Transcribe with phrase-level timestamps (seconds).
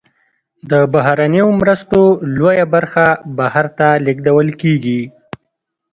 [0.69, 2.01] د بهرنیو مرستو
[2.37, 3.05] لویه برخه
[3.37, 5.01] بهر ته لیږدول کیږي.